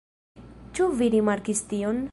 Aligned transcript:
Ĉu 0.79 0.87
vi 1.01 1.11
rimarkis 1.17 1.63
tion? 1.75 2.03